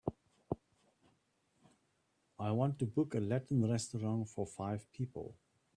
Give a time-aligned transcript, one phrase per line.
[2.39, 5.35] I want to book a latin restaurant for five people.